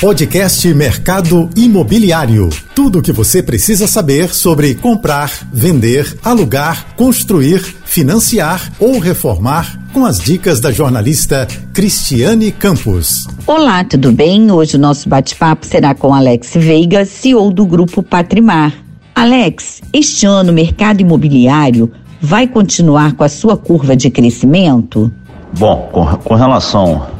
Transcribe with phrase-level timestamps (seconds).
[0.00, 2.50] Podcast Mercado Imobiliário.
[2.74, 10.04] Tudo o que você precisa saber sobre comprar, vender, alugar, construir, financiar ou reformar com
[10.04, 13.26] as dicas da jornalista Cristiane Campos.
[13.46, 14.50] Olá, tudo bem?
[14.50, 18.74] Hoje o nosso bate-papo será com Alex Veiga, CEO do Grupo Patrimar.
[19.14, 21.90] Alex, este ano o mercado imobiliário
[22.20, 25.10] vai continuar com a sua curva de crescimento?
[25.58, 27.15] Bom, com, com relação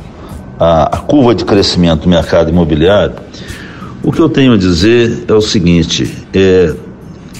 [0.58, 3.14] a, a curva de crescimento do mercado imobiliário,
[4.02, 6.74] o que eu tenho a dizer é o seguinte: é,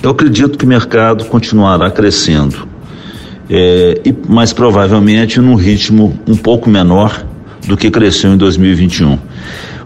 [0.03, 2.67] eu acredito que o mercado continuará crescendo,
[3.49, 7.25] é, e, mas provavelmente num ritmo um pouco menor
[7.67, 9.19] do que cresceu em 2021.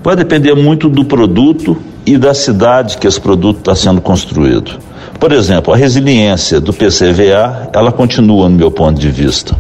[0.03, 4.79] Vai depender muito do produto e da cidade que esse produto está sendo construído.
[5.19, 9.55] Por exemplo, a resiliência do PCVA, ela continua no meu ponto de vista.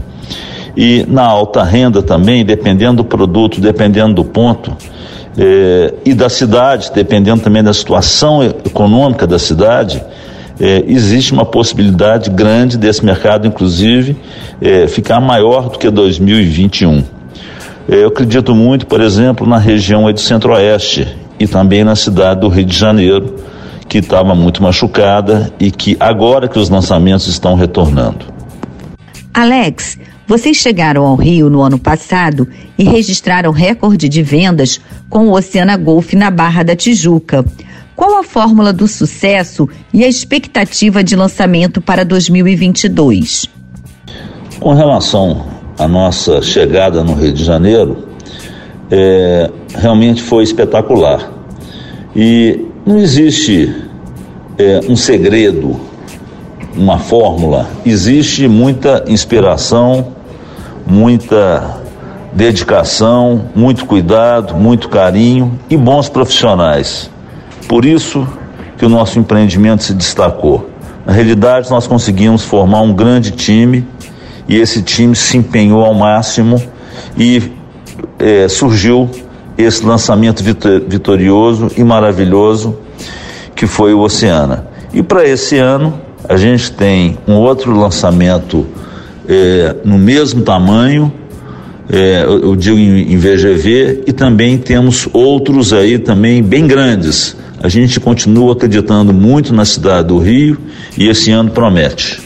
[0.82, 4.74] E na alta renda também, dependendo do produto, dependendo do ponto,
[5.36, 10.02] eh, e da cidade, dependendo também da situação econômica da cidade,
[10.58, 14.16] eh, existe uma possibilidade grande desse mercado, inclusive,
[14.58, 17.04] eh, ficar maior do que 2021.
[17.86, 21.06] eu acredito muito, por exemplo, na região do Centro-Oeste
[21.38, 23.34] e também na cidade do Rio de Janeiro,
[23.86, 28.24] que estava muito machucada e que agora que os lançamentos estão retornando.
[29.34, 29.98] Alex,
[30.30, 32.46] vocês chegaram ao Rio no ano passado
[32.78, 37.44] e registraram recorde de vendas com o Oceana Golf na Barra da Tijuca.
[37.96, 43.48] Qual a fórmula do sucesso e a expectativa de lançamento para 2022?
[44.60, 48.06] Com relação à nossa chegada no Rio de Janeiro,
[48.88, 51.28] é, realmente foi espetacular.
[52.14, 53.74] E não existe
[54.56, 55.80] é, um segredo,
[56.76, 60.19] uma fórmula, existe muita inspiração
[60.90, 61.80] muita
[62.32, 67.10] dedicação, muito cuidado, muito carinho e bons profissionais.
[67.68, 68.26] Por isso
[68.76, 70.68] que o nosso empreendimento se destacou.
[71.06, 73.86] Na realidade, nós conseguimos formar um grande time
[74.48, 76.60] e esse time se empenhou ao máximo
[77.16, 77.52] e
[78.18, 79.08] é, surgiu
[79.56, 82.78] esse lançamento vitorioso e maravilhoso
[83.54, 84.66] que foi o Oceana.
[84.92, 88.66] E para esse ano, a gente tem um outro lançamento
[89.30, 91.12] é, no mesmo tamanho,
[91.88, 97.36] é, eu, digo em, em VGV, e também temos outros aí também bem grandes.
[97.62, 100.58] A gente continua acreditando muito na cidade do Rio
[100.98, 102.20] e esse ano promete.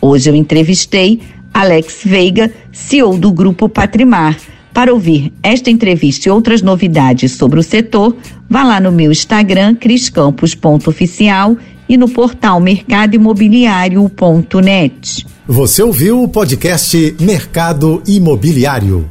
[0.00, 1.20] Hoje eu entrevistei
[1.52, 4.36] Alex Veiga, CEO do Grupo Patrimar.
[4.72, 8.16] Para ouvir esta entrevista e outras novidades sobre o setor,
[8.48, 11.56] vá lá no meu Instagram, criscampos.oficial
[11.88, 15.26] e no portal mercadoimobiliário.net.
[15.50, 19.08] Você ouviu o podcast Mercado Imobiliário.